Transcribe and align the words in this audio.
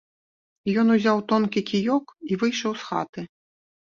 Ён 0.83 0.87
узяў 0.93 1.19
тонкі 1.31 1.61
кіёк 1.71 2.05
і 2.31 2.39
выйшаў 2.45 2.71
з 2.81 2.89
хаты. 2.93 3.21